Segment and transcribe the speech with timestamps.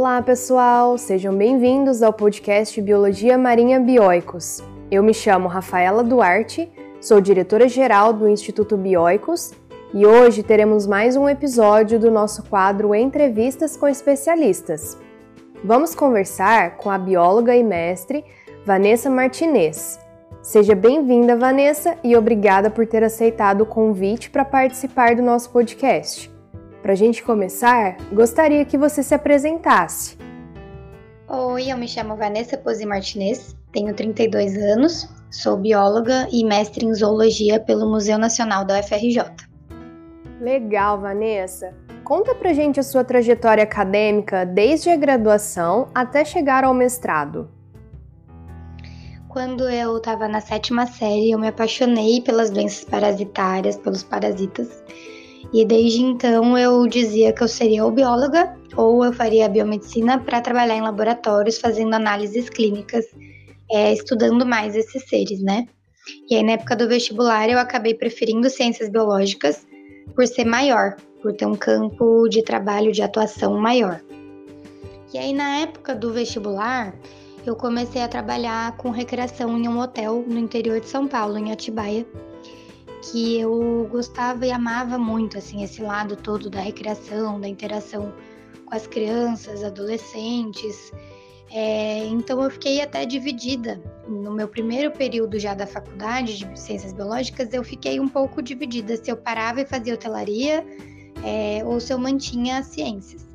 [0.00, 0.96] Olá, pessoal!
[0.96, 4.62] Sejam bem-vindos ao podcast Biologia Marinha Bioicos.
[4.92, 9.52] Eu me chamo Rafaela Duarte, sou diretora-geral do Instituto Bioicos
[9.92, 14.96] e hoje teremos mais um episódio do nosso quadro Entrevistas com Especialistas.
[15.64, 18.24] Vamos conversar com a bióloga e mestre
[18.64, 19.98] Vanessa Martinez.
[20.40, 26.37] Seja bem-vinda, Vanessa, e obrigada por ter aceitado o convite para participar do nosso podcast.
[26.88, 30.16] Para a gente começar, gostaria que você se apresentasse.
[31.28, 36.94] Oi, eu me chamo Vanessa Pozzi Martinez, tenho 32 anos, sou bióloga e mestre em
[36.94, 39.22] zoologia pelo Museu Nacional da UFRJ.
[40.40, 41.74] Legal, Vanessa.
[42.04, 47.50] Conta pra gente a sua trajetória acadêmica desde a graduação até chegar ao mestrado.
[49.28, 54.82] Quando eu estava na sétima série, eu me apaixonei pelas doenças parasitárias, pelos parasitas,
[55.52, 60.40] e desde então eu dizia que eu seria ou bióloga ou eu faria biomedicina para
[60.40, 63.04] trabalhar em laboratórios fazendo análises clínicas,
[63.70, 65.66] é, estudando mais esses seres, né?
[66.28, 69.66] E aí na época do vestibular eu acabei preferindo ciências biológicas
[70.14, 74.00] por ser maior, por ter um campo de trabalho de atuação maior.
[75.12, 76.94] E aí na época do vestibular
[77.46, 81.50] eu comecei a trabalhar com recreação em um hotel no interior de São Paulo, em
[81.50, 82.06] Atibaia
[83.02, 88.12] que eu gostava e amava muito, assim, esse lado todo da recreação, da interação
[88.64, 90.92] com as crianças, adolescentes.
[91.50, 93.80] É, então eu fiquei até dividida.
[94.06, 98.96] No meu primeiro período já da faculdade de ciências biológicas, eu fiquei um pouco dividida
[98.96, 100.64] se eu parava e fazia hotelaria
[101.24, 103.26] é, ou se eu mantinha as ciências.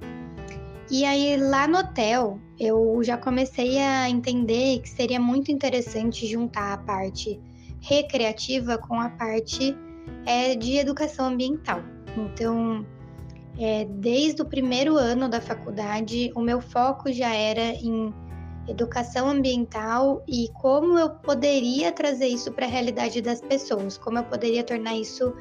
[0.91, 6.73] E aí lá no hotel eu já comecei a entender que seria muito interessante juntar
[6.73, 7.39] a parte
[7.83, 9.77] recreativa com a parte
[10.25, 11.81] é, de educação ambiental.
[12.17, 12.85] Então,
[13.59, 18.13] é, desde o primeiro ano da faculdade, o meu foco já era em
[18.67, 24.23] educação ambiental e como eu poderia trazer isso para a realidade das pessoas, como eu
[24.23, 25.33] poderia tornar isso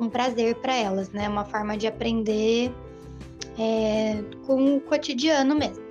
[0.00, 1.28] um prazer para elas, né?
[1.28, 2.74] Uma forma de aprender
[3.56, 5.84] é, com o cotidiano mesmo.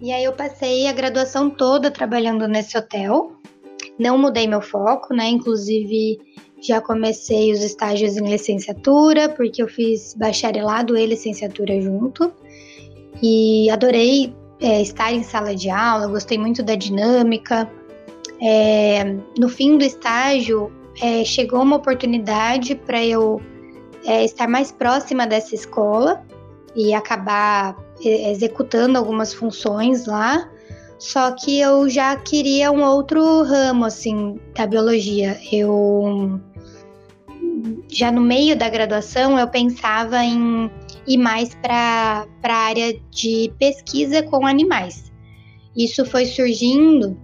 [0.00, 3.35] E aí eu passei a graduação toda trabalhando nesse hotel,
[3.98, 5.28] não mudei meu foco, né?
[5.28, 6.18] Inclusive,
[6.60, 12.32] já comecei os estágios em licenciatura, porque eu fiz bacharelado e licenciatura junto.
[13.22, 17.70] E adorei é, estar em sala de aula, gostei muito da dinâmica.
[18.40, 19.04] É,
[19.38, 20.70] no fim do estágio,
[21.00, 23.40] é, chegou uma oportunidade para eu
[24.04, 26.22] é, estar mais próxima dessa escola
[26.74, 30.50] e acabar é, executando algumas funções lá.
[30.98, 35.38] Só que eu já queria um outro ramo, assim, da biologia.
[35.52, 36.40] Eu.
[37.90, 40.70] Já no meio da graduação, eu pensava em
[41.06, 45.12] ir mais para a área de pesquisa com animais.
[45.76, 47.18] Isso foi surgindo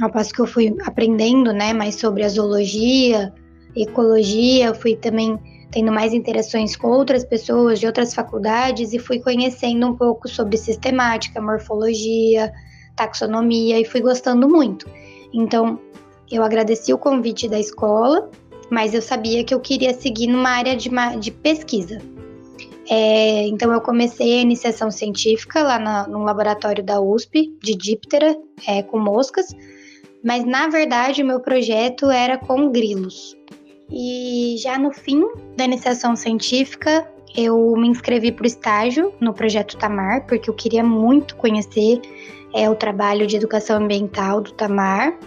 [0.00, 3.32] ao passo que eu fui aprendendo né, mais sobre a zoologia,
[3.76, 5.38] ecologia, fui também
[5.70, 10.56] tendo mais interações com outras pessoas de outras faculdades e fui conhecendo um pouco sobre
[10.56, 12.52] sistemática, morfologia,
[12.96, 14.88] taxonomia e fui gostando muito.
[15.32, 15.78] Então,
[16.30, 18.30] eu agradeci o convite da escola,
[18.70, 21.98] mas eu sabia que eu queria seguir numa área de, de pesquisa.
[22.88, 28.36] É, então, eu comecei a iniciação científica lá na, no laboratório da USP, de díptera,
[28.66, 29.46] é, com moscas,
[30.22, 33.36] mas na verdade o meu projeto era com grilos.
[33.90, 35.22] E já no fim
[35.56, 40.84] da iniciação científica, eu me inscrevi para o estágio no projeto Tamar, porque eu queria
[40.84, 42.00] muito conhecer
[42.54, 45.18] é o trabalho de educação ambiental do Tamar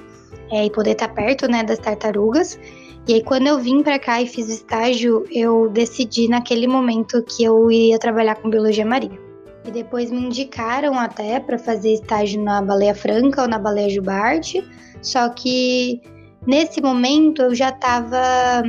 [0.51, 2.59] é, e poder estar perto né, das tartarugas.
[3.07, 7.21] E aí, quando eu vim para cá e fiz o estágio, eu decidi naquele momento
[7.23, 9.19] que eu iria trabalhar com biologia marinha.
[9.63, 14.63] E depois me indicaram até para fazer estágio na baleia franca ou na baleia jubarte,
[15.01, 16.01] só que
[16.45, 18.63] nesse momento eu já estava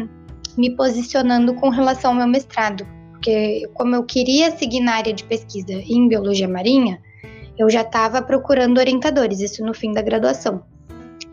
[0.57, 5.25] me posicionando com relação ao meu mestrado, porque como eu queria seguir na área de
[5.25, 7.01] pesquisa em biologia marinha,
[7.59, 10.63] eu já estava procurando orientadores, isso no fim da graduação.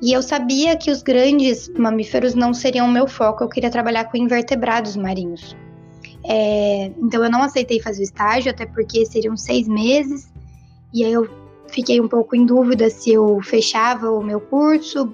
[0.02, 4.18] E eu sabia que os grandes mamíferos não seriam meu foco, eu queria trabalhar com
[4.18, 5.56] invertebrados marinhos.
[6.26, 10.32] É, então eu não aceitei fazer o estágio, até porque seriam seis meses,
[10.94, 11.30] e aí eu
[11.68, 15.14] fiquei um pouco em dúvida se eu fechava o meu curso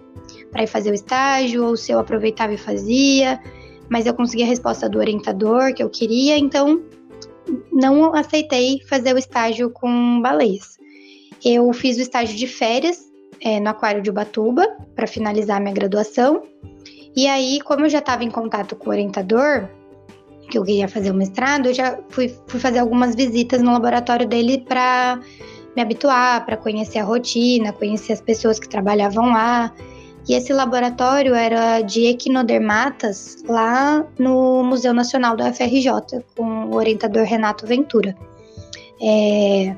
[0.51, 3.39] para ir fazer o estágio ou se eu aproveitava e fazia,
[3.89, 6.81] mas eu consegui a resposta do orientador que eu queria, então
[7.71, 10.78] não aceitei fazer o estágio com baleias.
[11.43, 13.09] Eu fiz o estágio de férias
[13.41, 16.43] é, no Aquário de Ubatuba para finalizar minha graduação.
[17.15, 19.67] E aí, como eu já estava em contato com o orientador,
[20.49, 24.27] que eu queria fazer o mestrado, eu já fui, fui fazer algumas visitas no laboratório
[24.27, 25.19] dele para
[25.75, 29.73] me habituar, para conhecer a rotina, conhecer as pessoas que trabalhavam lá.
[30.27, 37.23] E esse laboratório era de equinodermatas lá no Museu Nacional do UFRJ, com o orientador
[37.23, 38.15] Renato Ventura.
[39.01, 39.75] É,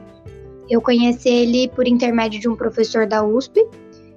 [0.71, 3.61] eu conheci ele por intermédio de um professor da USP,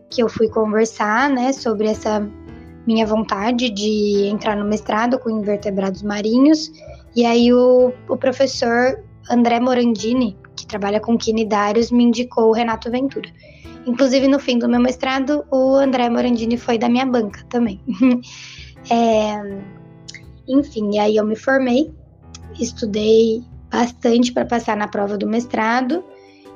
[0.09, 2.31] que eu fui conversar né, sobre essa
[2.87, 6.71] minha vontade de entrar no mestrado com invertebrados marinhos.
[7.17, 12.89] E aí o, o professor André Morandini, que trabalha com quinidários, me indicou o Renato
[12.89, 13.29] Ventura.
[13.85, 17.81] Inclusive, no fim do meu mestrado, o André Morandini foi da minha banca também.
[18.89, 19.59] é,
[20.47, 21.93] enfim, e aí eu me formei,
[22.61, 26.05] estudei bastante para passar na prova do mestrado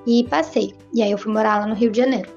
[0.07, 0.75] e passei.
[0.93, 2.31] E aí eu fui morar lá no Rio de Janeiro.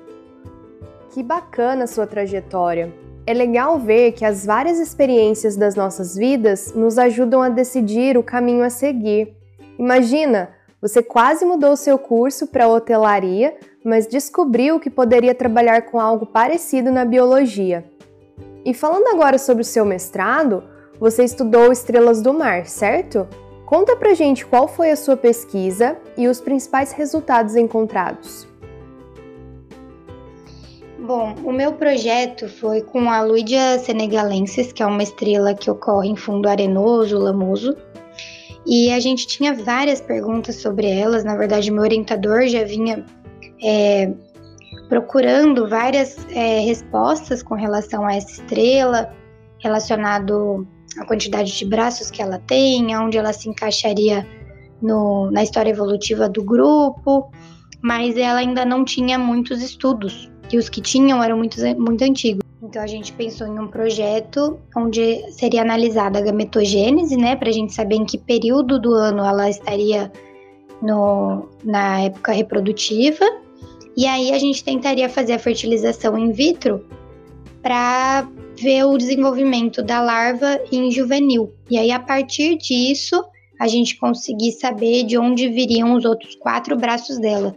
[1.11, 2.93] Que bacana a sua trajetória.
[3.25, 8.23] É legal ver que as várias experiências das nossas vidas nos ajudam a decidir o
[8.23, 9.35] caminho a seguir.
[9.77, 10.49] Imagina,
[10.81, 13.55] você quase mudou seu curso para hotelaria,
[13.85, 17.85] mas descobriu que poderia trabalhar com algo parecido na biologia.
[18.65, 20.63] E falando agora sobre o seu mestrado,
[20.99, 23.27] você estudou estrelas do mar, certo?
[23.71, 28.45] Conta pra gente qual foi a sua pesquisa e os principais resultados encontrados.
[31.00, 36.09] Bom, o meu projeto foi com a Luidia senegalensis, que é uma estrela que ocorre
[36.09, 37.77] em fundo arenoso, lamoso.
[38.65, 41.23] E a gente tinha várias perguntas sobre elas.
[41.23, 43.06] Na verdade, meu orientador já vinha
[43.63, 44.12] é,
[44.89, 49.15] procurando várias é, respostas com relação a essa estrela,
[49.59, 54.27] relacionado à quantidade de braços que ela tem, aonde ela se encaixaria
[54.81, 57.31] no, na história evolutiva do grupo,
[57.81, 62.41] mas ela ainda não tinha muitos estudos e os que tinham eram muito, muito antigos.
[62.61, 67.51] Então a gente pensou em um projeto onde seria analisada a gametogênese, né, para a
[67.51, 70.11] gente saber em que período do ano ela estaria
[70.81, 73.25] no, na época reprodutiva.
[73.97, 76.85] E aí a gente tentaria fazer a fertilização in vitro
[77.61, 78.27] para
[78.59, 81.53] ver o desenvolvimento da larva em juvenil.
[81.69, 83.24] E aí a partir disso
[83.59, 87.56] a gente conseguir saber de onde viriam os outros quatro braços dela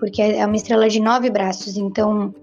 [0.00, 2.34] porque é uma estrela de nove braços, então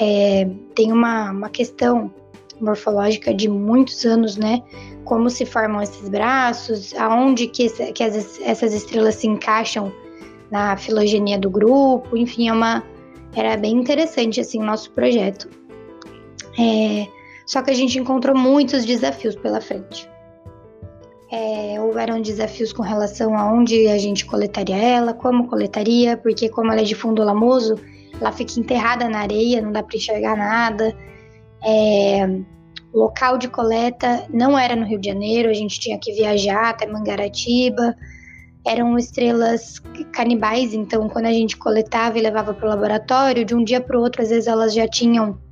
[0.00, 2.12] é, tem uma, uma questão
[2.60, 4.60] morfológica de muitos anos, né?
[5.04, 9.90] Como se formam esses braços, aonde que, que as, essas estrelas se encaixam
[10.50, 12.82] na filogenia do grupo, enfim, é uma,
[13.34, 15.48] era bem interessante assim o nosso projeto.
[16.58, 17.06] É,
[17.50, 20.08] só que a gente encontrou muitos desafios pela frente.
[21.32, 26.70] É, houveram desafios com relação a onde a gente coletaria ela, como coletaria, porque como
[26.70, 27.74] ela é de fundo lamoso,
[28.20, 30.96] ela fica enterrada na areia, não dá para enxergar nada.
[31.66, 32.24] É,
[32.94, 36.86] local de coleta não era no Rio de Janeiro, a gente tinha que viajar até
[36.86, 37.96] Mangaratiba.
[38.64, 39.82] Eram estrelas
[40.12, 43.98] canibais, então quando a gente coletava e levava para o laboratório, de um dia para
[43.98, 45.49] o outro, às vezes elas já tinham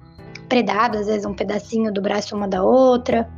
[0.49, 3.29] predado, às vezes um pedacinho do braço uma da outra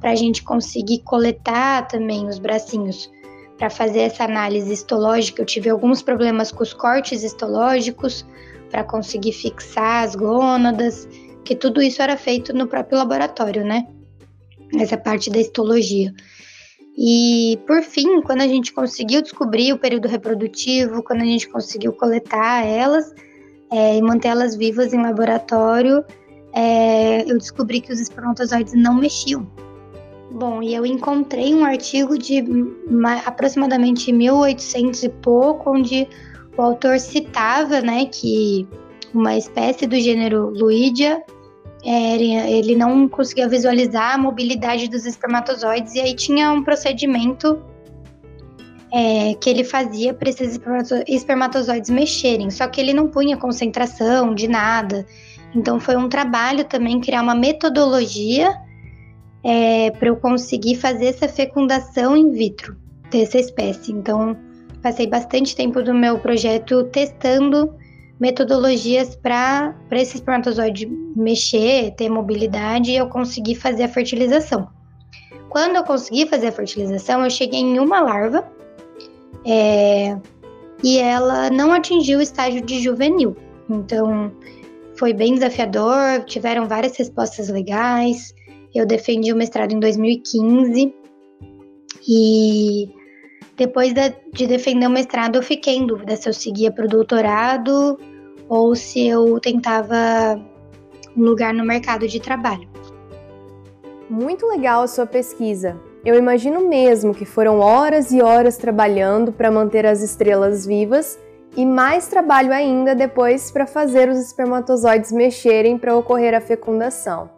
[0.00, 3.10] para a gente conseguir coletar também os bracinhos.
[3.56, 8.24] Para fazer essa análise histológica, eu tive alguns problemas com os cortes histológicos
[8.70, 11.08] para conseguir fixar as gônadas,
[11.44, 13.88] que tudo isso era feito no próprio laboratório, né?
[14.78, 16.12] Essa parte da histologia.
[16.96, 21.92] E por fim, quando a gente conseguiu descobrir o período reprodutivo, quando a gente conseguiu
[21.92, 23.12] coletar elas
[23.70, 26.04] é, e mantê-las vivas em laboratório,
[26.58, 29.46] é, eu descobri que os espermatozoides não mexiam.
[30.28, 32.44] Bom, e eu encontrei um artigo de
[33.24, 36.08] aproximadamente 1800 e pouco, onde
[36.56, 38.66] o autor citava, né, que
[39.14, 41.22] uma espécie do gênero Luidia,
[41.84, 42.16] é,
[42.50, 47.62] ele não conseguia visualizar a mobilidade dos espermatozoides e aí tinha um procedimento
[48.92, 50.58] é, que ele fazia para esses
[51.06, 55.06] espermatozoides mexerem, só que ele não punha concentração de nada.
[55.54, 58.54] Então foi um trabalho também criar uma metodologia
[59.42, 62.76] é, para eu conseguir fazer essa fecundação in vitro
[63.10, 63.92] dessa espécie.
[63.92, 64.36] Então,
[64.82, 67.74] passei bastante tempo do meu projeto testando
[68.20, 70.86] metodologias para esse espermatozoide
[71.16, 74.68] mexer, ter mobilidade e eu conseguir fazer a fertilização.
[75.48, 78.44] Quando eu consegui fazer a fertilização, eu cheguei em uma larva
[79.46, 80.18] é,
[80.82, 83.36] e ela não atingiu o estágio de juvenil.
[83.70, 84.32] Então,
[84.98, 88.34] foi bem desafiador, tiveram várias respostas legais.
[88.74, 90.92] Eu defendi o mestrado em 2015
[92.06, 92.88] e
[93.56, 93.92] depois
[94.32, 97.98] de defender o mestrado eu fiquei em dúvida se eu seguia para o doutorado
[98.48, 100.40] ou se eu tentava
[101.16, 102.68] um lugar no mercado de trabalho.
[104.10, 105.78] Muito legal a sua pesquisa.
[106.04, 111.18] eu imagino mesmo que foram horas e horas trabalhando para manter as estrelas vivas
[111.56, 117.30] e mais trabalho ainda depois para fazer os espermatozoides mexerem para ocorrer a fecundação.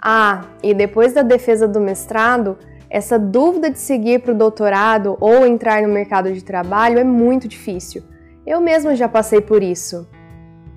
[0.00, 2.58] Ah, e depois da defesa do mestrado,
[2.88, 7.48] essa dúvida de seguir para o doutorado ou entrar no mercado de trabalho é muito
[7.48, 8.02] difícil.
[8.46, 10.06] Eu mesma já passei por isso.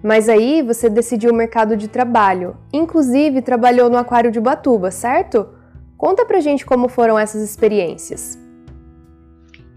[0.01, 5.50] Mas aí você decidiu o mercado de trabalho, inclusive trabalhou no Aquário de Ubatuba, certo?
[5.98, 8.39] Conta pra gente como foram essas experiências.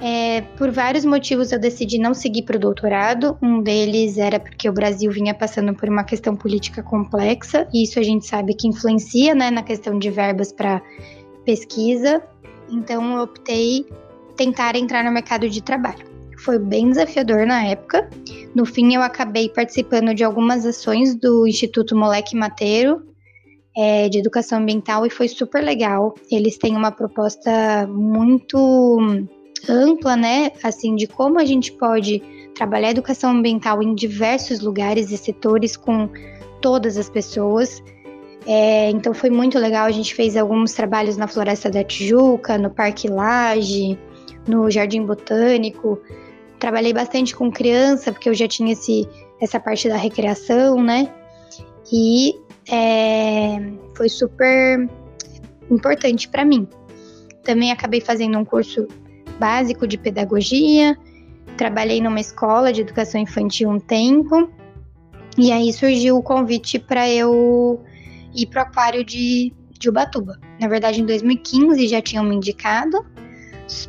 [0.05, 3.39] É, por vários motivos eu decidi não seguir para o doutorado.
[3.41, 8.01] Um deles era porque o Brasil vinha passando por uma questão política complexa, e isso
[8.01, 10.83] a gente sabe que influencia né, na questão de verbas para
[11.45, 12.21] pesquisa.
[12.69, 13.87] Então eu optei
[14.37, 16.05] tentar entrar no mercado de trabalho.
[16.37, 18.11] Foi bem desafiador na época.
[18.57, 23.07] No fim, eu acabei participando de algumas ações do Instituto Moleque Mateiro,
[23.77, 26.13] é, de educação ambiental e foi super legal.
[26.29, 29.29] Eles têm uma proposta muito
[29.69, 30.53] ampla, né?
[30.63, 32.23] Assim, de como a gente pode
[32.55, 36.09] trabalhar educação ambiental em diversos lugares e setores com
[36.61, 37.83] todas as pessoas.
[38.47, 39.87] É, então foi muito legal.
[39.87, 43.99] A gente fez alguns trabalhos na Floresta da Tijuca, no Parque Lage,
[44.47, 46.01] no Jardim Botânico.
[46.59, 49.09] Trabalhei bastante com criança, porque eu já tinha esse,
[49.41, 51.13] essa parte da recreação, né?
[51.93, 52.35] E
[52.71, 53.59] é,
[53.97, 54.89] foi super
[55.71, 56.69] importante para mim.
[57.43, 58.87] Também acabei fazendo um curso
[59.43, 60.97] básico de pedagogia,
[61.57, 64.49] trabalhei numa escola de educação infantil um tempo,
[65.37, 67.83] e aí surgiu o convite para eu
[68.33, 70.39] ir para o aquário de, de Ubatuba.
[70.61, 73.05] Na verdade, em 2015 já tinham me indicado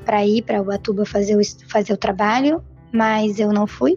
[0.03, 3.95] para ir para Ubatuba fazer o, fazer o trabalho, mas eu não fui.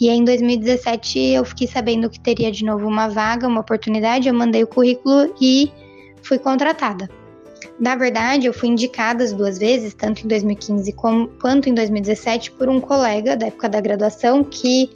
[0.00, 4.26] E aí, em 2017 eu fiquei sabendo que teria de novo uma vaga, uma oportunidade,
[4.26, 5.70] eu mandei o currículo e
[6.20, 7.08] fui contratada.
[7.80, 12.50] Na verdade, eu fui indicada as duas vezes, tanto em 2015 como, quanto em 2017,
[12.52, 14.90] por um colega da época da graduação que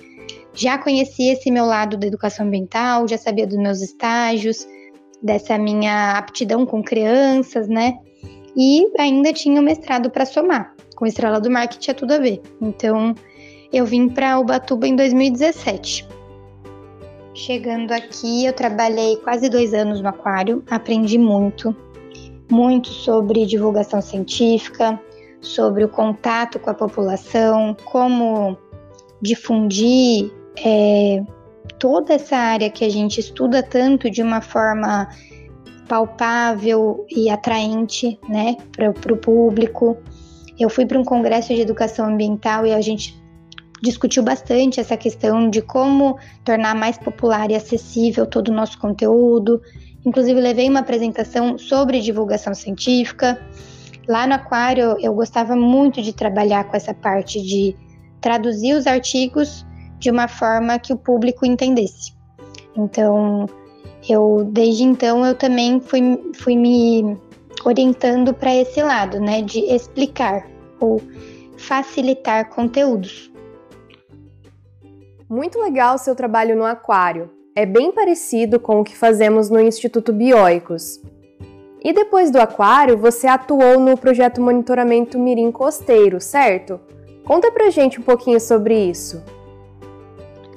[0.53, 4.69] já conhecia esse meu lado da educação ambiental, já sabia dos meus estágios,
[5.23, 7.95] dessa minha aptidão com crianças, né?
[8.55, 10.75] E ainda tinha o mestrado para somar.
[10.95, 12.43] Com Estrela do Mar, que tinha tudo a ver.
[12.61, 13.15] Então,
[13.73, 16.07] eu vim para Ubatuba em 2017.
[17.33, 21.75] Chegando aqui, eu trabalhei quase dois anos no aquário, aprendi muito,
[22.51, 25.01] muito sobre divulgação científica,
[25.41, 28.57] sobre o contato com a população, como
[29.21, 30.33] difundir
[30.65, 31.23] é,
[31.79, 35.09] toda essa área que a gente estuda tanto de uma forma
[35.89, 39.97] palpável e atraente né, para o público.
[40.59, 43.23] Eu fui para um congresso de educação ambiental e a gente
[43.83, 49.61] discutiu bastante essa questão de como tornar mais popular e acessível todo o nosso conteúdo.
[50.05, 53.41] Inclusive, levei uma apresentação sobre divulgação científica.
[54.07, 57.75] Lá no Aquário, eu gostava muito de trabalhar com essa parte de
[58.21, 59.65] traduzir os artigos
[59.99, 62.13] de uma forma que o público entendesse.
[62.77, 63.47] Então,
[64.09, 67.17] eu desde então eu também fui, fui me
[67.65, 70.47] orientando para esse lado, né, de explicar
[70.79, 71.01] ou
[71.57, 73.33] facilitar conteúdos.
[75.29, 77.31] Muito legal seu trabalho no aquário.
[77.57, 81.01] É bem parecido com o que fazemos no Instituto Bioicos.
[81.85, 86.81] E depois do aquário, você atuou no projeto Monitoramento Mirim Costeiro, certo?
[87.25, 89.23] Conta pra gente um pouquinho sobre isso.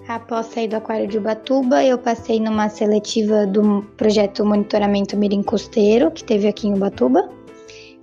[0.08, 6.10] Após sair do aquário de Ubatuba, eu passei numa seletiva do projeto Monitoramento Mirim Costeiro,
[6.10, 7.30] que teve aqui em Ubatuba,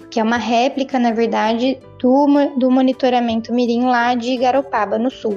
[0.09, 5.37] que é uma réplica, na verdade, do, do monitoramento Mirim lá de Garopaba, no sul.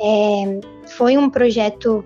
[0.00, 2.04] É, foi um projeto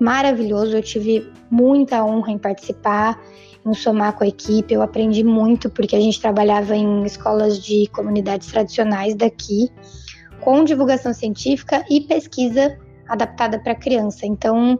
[0.00, 3.20] maravilhoso, eu tive muita honra em participar,
[3.64, 7.88] em somar com a equipe, eu aprendi muito porque a gente trabalhava em escolas de
[7.88, 9.70] comunidades tradicionais daqui,
[10.40, 14.26] com divulgação científica e pesquisa adaptada para criança.
[14.26, 14.78] Então,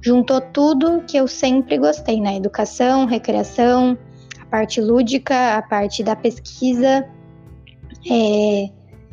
[0.00, 2.36] juntou tudo que eu sempre gostei, né?
[2.36, 3.98] Educação, recreação,
[4.40, 7.08] a parte lúdica, a parte da pesquisa
[8.08, 8.70] é,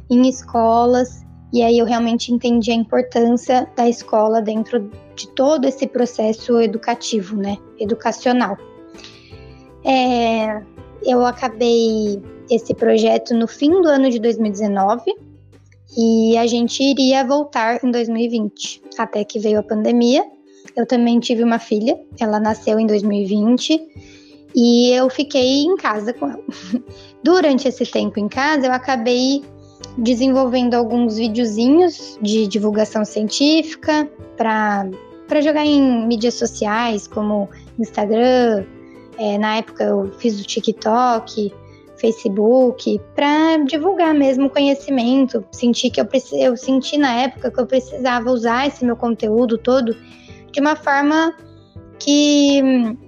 [0.10, 5.88] em escolas e aí eu realmente entendi a importância da escola dentro de todo esse
[5.88, 7.58] processo educativo, né?
[7.80, 8.58] Educacional.
[9.84, 10.62] É,
[11.04, 15.14] eu acabei esse projeto no fim do ano de 2019
[15.98, 20.26] e a gente iria voltar em 2020, até que veio a pandemia.
[20.76, 23.80] Eu também tive uma filha, ela nasceu em 2020
[24.56, 26.44] e eu fiquei em casa com ela.
[27.24, 29.44] Durante esse tempo em casa, eu acabei
[29.98, 37.50] desenvolvendo alguns videozinhos de divulgação científica para jogar em mídias sociais como
[37.80, 38.66] Instagram,
[39.18, 41.54] É, na época eu fiz o TikTok,
[41.96, 45.44] Facebook, para divulgar mesmo conhecimento.
[45.52, 49.96] Senti que eu, eu senti na época que eu precisava usar esse meu conteúdo todo
[50.52, 51.34] de uma forma
[51.98, 52.62] que,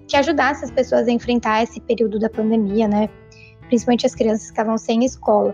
[0.07, 3.09] que ajudasse as pessoas a enfrentar esse período da pandemia, né?
[3.67, 5.53] Principalmente as crianças que estavam sem escola.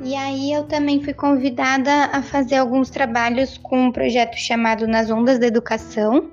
[0.00, 5.10] E aí eu também fui convidada a fazer alguns trabalhos com um projeto chamado Nas
[5.10, 6.30] Ondas da Educação,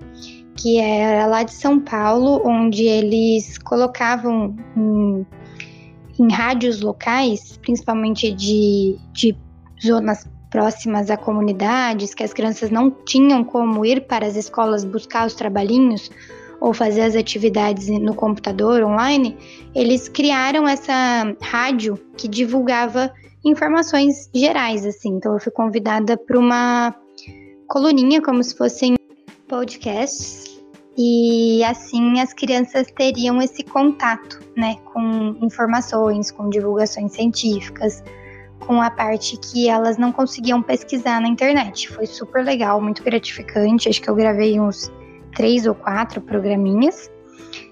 [0.56, 5.26] que era lá de São Paulo, onde eles colocavam em,
[6.20, 9.38] em rádios locais, principalmente de, de
[9.84, 15.28] zonas próximas a comunidades, que as crianças não tinham como ir para as escolas buscar
[15.28, 16.10] os trabalhinhos
[16.60, 19.38] ou fazer as atividades no computador online,
[19.74, 25.10] eles criaram essa rádio que divulgava informações gerais, assim.
[25.10, 26.96] Então eu fui convidada para uma
[27.68, 28.96] coluninha, como se fossem
[29.48, 30.60] podcasts,
[30.98, 38.04] e assim as crianças teriam esse contato, né, com informações, com divulgações científicas,
[38.60, 41.90] com a parte que elas não conseguiam pesquisar na internet.
[41.90, 43.88] Foi super legal, muito gratificante.
[43.88, 44.92] Acho que eu gravei uns
[45.34, 47.10] três ou quatro programinhas.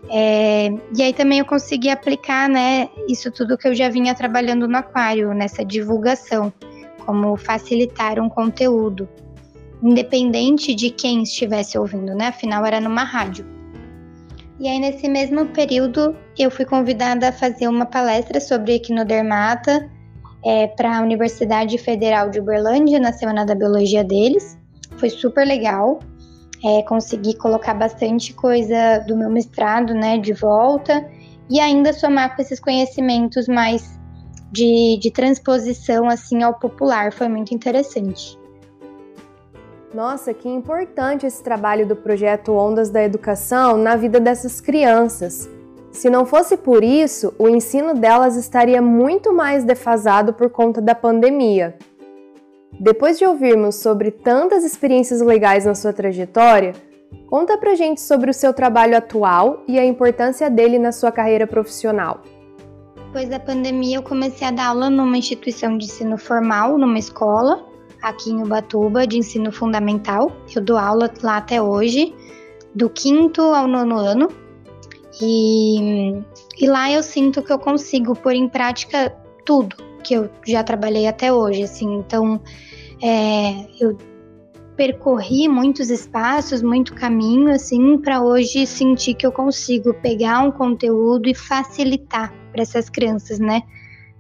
[0.10, 4.68] É, e aí também eu consegui aplicar, né, isso tudo que eu já vinha trabalhando
[4.68, 6.52] no aquário, nessa divulgação,
[7.06, 9.08] como facilitar um conteúdo,
[9.84, 12.28] independente de quem estivesse ouvindo, né?
[12.28, 13.46] Afinal era numa rádio.
[14.60, 19.90] E aí nesse mesmo período eu fui convidada a fazer uma palestra sobre equinodermata
[20.44, 24.58] é, para a Universidade Federal de Uberlândia na semana da biologia deles.
[24.98, 26.00] Foi super legal
[26.64, 31.08] é, conseguir colocar bastante coisa do meu mestrado, né, de volta
[31.50, 33.98] e ainda somar com esses conhecimentos mais
[34.52, 38.38] de, de transposição assim ao popular, foi muito interessante.
[39.94, 45.50] Nossa, que importante esse trabalho do projeto Ondas da Educação na vida dessas crianças.
[45.92, 50.94] Se não fosse por isso, o ensino delas estaria muito mais defasado por conta da
[50.94, 51.76] pandemia.
[52.80, 56.74] Depois de ouvirmos sobre tantas experiências legais na sua trajetória,
[57.28, 61.48] conta pra gente sobre o seu trabalho atual e a importância dele na sua carreira
[61.48, 62.22] profissional.
[63.08, 67.66] Depois da pandemia, eu comecei a dar aula numa instituição de ensino formal, numa escola,
[68.00, 70.32] aqui em Ubatuba, de ensino fundamental.
[70.56, 72.14] Eu dou aula lá até hoje,
[72.76, 74.28] do quinto ao nono ano.
[75.20, 76.14] E,
[76.60, 79.12] e lá eu sinto que eu consigo pôr em prática
[79.44, 81.96] tudo que eu já trabalhei até hoje, assim.
[81.96, 82.40] Então,
[83.02, 83.98] é, eu
[84.76, 91.28] percorri muitos espaços, muito caminho, assim, para hoje sentir que eu consigo pegar um conteúdo
[91.28, 93.64] e facilitar para essas crianças, né?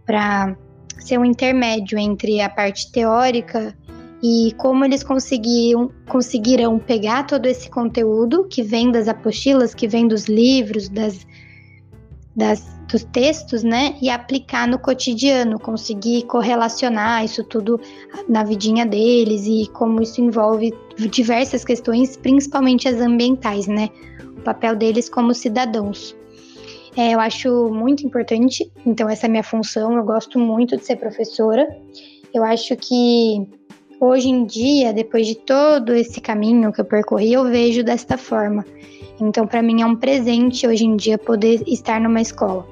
[0.05, 0.57] Para
[0.99, 3.75] ser um intermédio entre a parte teórica
[4.21, 10.07] e como eles conseguiam, conseguirão pegar todo esse conteúdo que vem das apostilas, que vem
[10.07, 11.25] dos livros, das,
[12.38, 17.80] das dos textos, né, e aplicar no cotidiano, conseguir correlacionar isso tudo
[18.30, 20.73] na vidinha deles e como isso envolve
[21.12, 23.89] diversas questões, principalmente as ambientais, né,
[24.38, 26.15] o papel deles como cidadãos.
[26.95, 30.86] É, eu acho muito importante, então essa é a minha função, eu gosto muito de
[30.86, 31.67] ser professora.
[32.34, 33.47] Eu acho que
[33.99, 38.65] hoje em dia, depois de todo esse caminho que eu percorri, eu vejo desta forma.
[39.19, 42.67] Então, para mim é um presente hoje em dia poder estar numa escola.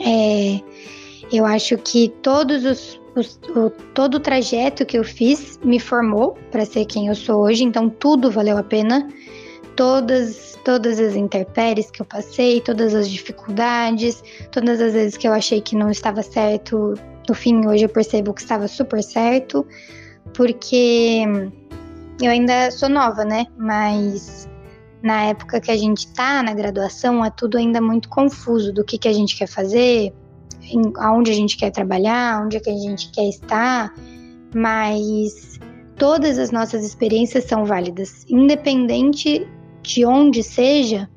[0.00, 0.60] É,
[1.32, 6.36] eu acho que todos os, os o, todo o trajeto que eu fiz me formou
[6.50, 9.08] para ser quem eu sou hoje, então tudo valeu a pena.
[9.76, 15.32] Todas, todas as intempéries que eu passei, todas as dificuldades, todas as vezes que eu
[15.32, 16.94] achei que não estava certo,
[17.28, 19.66] no fim hoje eu percebo que estava super certo,
[20.34, 21.24] porque
[22.20, 23.46] eu ainda sou nova, né?
[23.56, 24.48] Mas
[25.02, 28.98] na época que a gente está na graduação, é tudo ainda muito confuso do que,
[28.98, 30.12] que a gente quer fazer,
[30.62, 33.94] em, aonde a gente quer trabalhar, onde é que a gente quer estar,
[34.54, 35.58] mas
[35.96, 39.46] todas as nossas experiências são válidas, independente
[39.82, 41.08] de onde seja,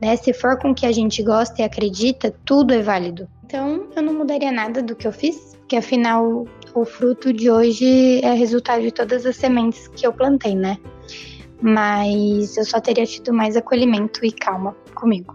[0.00, 0.16] né?
[0.16, 3.28] Se for com que a gente gosta e acredita, tudo é válido.
[3.44, 8.20] Então, eu não mudaria nada do que eu fiz, porque afinal o fruto de hoje
[8.22, 10.78] é resultado de todas as sementes que eu plantei, né?
[11.60, 15.34] mas eu só teria tido mais acolhimento e calma comigo.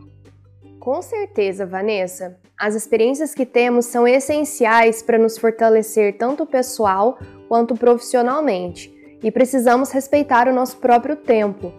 [0.79, 2.37] Com certeza, Vanessa.
[2.55, 9.89] As experiências que temos são essenciais para nos fortalecer tanto pessoal quanto profissionalmente e precisamos
[9.89, 11.73] respeitar o nosso próprio tempo.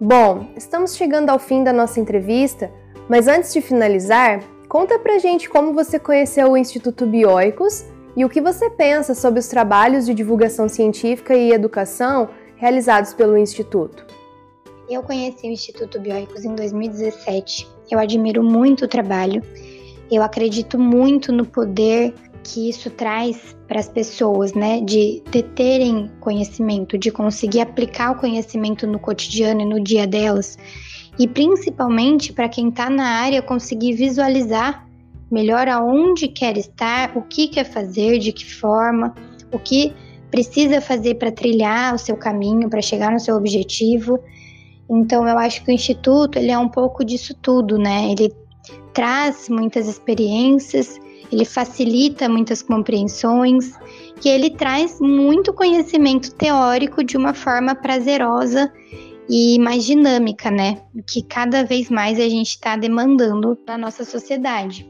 [0.00, 2.68] Bom, estamos chegando ao fim da nossa entrevista,
[3.08, 7.84] mas antes de finalizar, conta pra gente como você conheceu o Instituto Bioicos
[8.16, 13.36] e o que você pensa sobre os trabalhos de divulgação científica e educação realizados pelo
[13.36, 14.04] Instituto.
[14.88, 17.66] Eu conheci o Instituto Bioicos em 2017.
[17.90, 19.42] Eu admiro muito o trabalho.
[20.10, 24.80] Eu acredito muito no poder que isso traz para as pessoas, né?
[24.80, 30.58] De, de terem conhecimento, de conseguir aplicar o conhecimento no cotidiano e no dia delas.
[31.18, 34.86] E principalmente para quem está na área conseguir visualizar
[35.32, 39.14] melhor aonde quer estar, o que quer fazer, de que forma,
[39.50, 39.94] o que
[40.30, 44.18] precisa fazer para trilhar o seu caminho, para chegar no seu objetivo.
[44.88, 48.10] Então eu acho que o instituto ele é um pouco disso tudo, né?
[48.10, 48.32] Ele
[48.92, 53.72] traz muitas experiências, ele facilita muitas compreensões
[54.22, 58.70] e ele traz muito conhecimento teórico de uma forma prazerosa
[59.28, 60.82] e mais dinâmica, né?
[61.06, 64.86] Que cada vez mais a gente está demandando na nossa sociedade.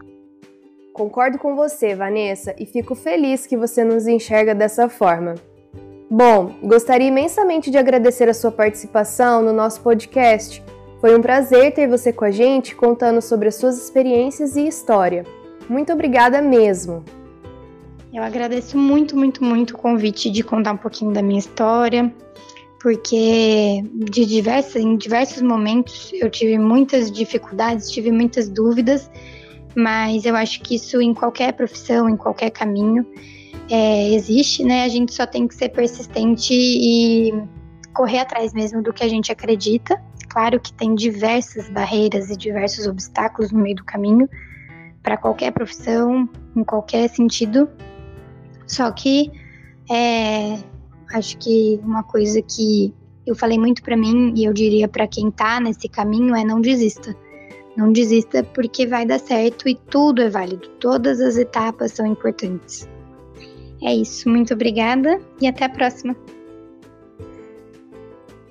[0.93, 5.37] Concordo com você, Vanessa, e fico feliz que você nos enxerga dessa forma.
[6.11, 10.63] Bom, gostaria imensamente de agradecer a sua participação no nosso podcast.
[11.01, 15.25] Foi um prazer ter você com a gente contando sobre as suas experiências e história.
[15.67, 17.03] Muito obrigada mesmo.
[18.13, 22.15] Eu agradeço muito, muito, muito o convite de contar um pouquinho da minha história,
[22.83, 29.11] porque de diversas, em diversos momentos eu tive muitas dificuldades, tive muitas dúvidas
[29.75, 33.07] mas eu acho que isso em qualquer profissão, em qualquer caminho,
[33.71, 34.85] é, existe, né?
[34.85, 37.33] A gente só tem que ser persistente e
[37.95, 40.03] correr atrás mesmo do que a gente acredita.
[40.29, 44.29] Claro que tem diversas barreiras e diversos obstáculos no meio do caminho
[45.03, 47.69] para qualquer profissão, em qualquer sentido.
[48.67, 49.31] Só que
[49.91, 50.59] é,
[51.15, 52.95] acho que uma coisa que
[53.27, 56.61] eu falei muito para mim e eu diria para quem tá nesse caminho é não
[56.61, 57.17] desista.
[57.77, 62.89] Não desista porque vai dar certo e tudo é válido, todas as etapas são importantes.
[63.83, 66.15] É isso, muito obrigada e até a próxima.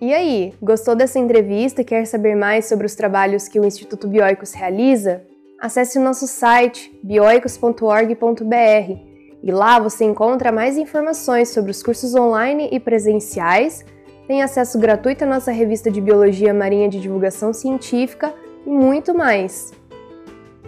[0.01, 4.07] E aí, gostou dessa entrevista e quer saber mais sobre os trabalhos que o Instituto
[4.07, 5.21] Bioicos realiza?
[5.59, 9.11] Acesse o nosso site bioicos.org.br
[9.43, 13.85] e lá você encontra mais informações sobre os cursos online e presenciais,
[14.27, 18.33] tem acesso gratuito à nossa revista de Biologia Marinha de Divulgação Científica
[18.65, 19.73] e muito mais.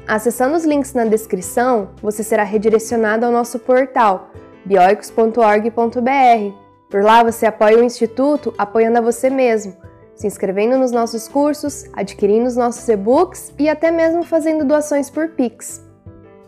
[0.07, 4.31] Acessando os links na descrição, você será redirecionado ao nosso portal
[4.65, 6.55] bioicos.org.br.
[6.89, 9.75] Por lá você apoia o Instituto apoiando a você mesmo,
[10.15, 15.29] se inscrevendo nos nossos cursos, adquirindo os nossos e-books e até mesmo fazendo doações por
[15.29, 15.83] Pix.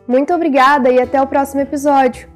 [0.08, 2.35] Muito obrigada e até o próximo episódio!